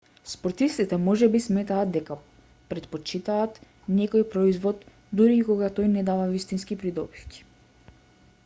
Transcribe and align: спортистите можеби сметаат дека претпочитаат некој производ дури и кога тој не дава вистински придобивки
спортистите 0.29 0.97
можеби 1.07 1.41
сметаат 1.47 1.91
дека 1.97 2.15
претпочитаат 2.71 3.59
некој 3.99 4.25
производ 4.33 4.83
дури 5.21 5.37
и 5.43 5.47
кога 5.51 5.73
тој 5.81 5.91
не 5.97 6.05
дава 6.11 6.29
вистински 6.37 6.79
придобивки 6.85 7.45